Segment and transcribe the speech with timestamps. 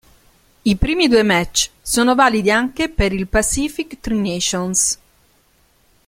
[0.63, 4.99] I primi due match sono validi anche per il "Pacific Tri-nations"